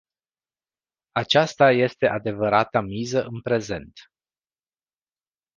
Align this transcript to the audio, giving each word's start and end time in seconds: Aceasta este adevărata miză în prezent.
Aceasta 1.11 1.71
este 1.73 2.07
adevărata 2.07 2.79
miză 2.81 3.23
în 3.23 3.41
prezent. 3.41 3.99